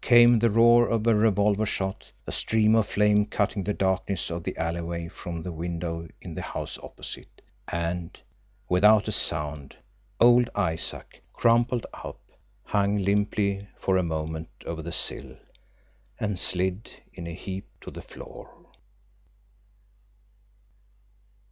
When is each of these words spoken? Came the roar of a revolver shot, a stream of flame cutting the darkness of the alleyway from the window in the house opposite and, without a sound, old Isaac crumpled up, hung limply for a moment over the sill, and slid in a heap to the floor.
Came 0.00 0.40
the 0.40 0.50
roar 0.50 0.88
of 0.88 1.06
a 1.06 1.14
revolver 1.14 1.64
shot, 1.64 2.10
a 2.26 2.32
stream 2.32 2.74
of 2.74 2.88
flame 2.88 3.24
cutting 3.26 3.62
the 3.62 3.72
darkness 3.72 4.28
of 4.28 4.42
the 4.42 4.56
alleyway 4.56 5.06
from 5.06 5.40
the 5.40 5.52
window 5.52 6.08
in 6.20 6.34
the 6.34 6.42
house 6.42 6.78
opposite 6.82 7.40
and, 7.68 8.20
without 8.68 9.06
a 9.06 9.12
sound, 9.12 9.76
old 10.20 10.50
Isaac 10.56 11.22
crumpled 11.32 11.86
up, 11.94 12.18
hung 12.64 12.96
limply 12.98 13.68
for 13.78 13.96
a 13.96 14.02
moment 14.02 14.48
over 14.66 14.82
the 14.82 14.90
sill, 14.90 15.36
and 16.18 16.40
slid 16.40 16.90
in 17.12 17.28
a 17.28 17.32
heap 17.32 17.68
to 17.82 17.92
the 17.92 18.02
floor. 18.02 18.50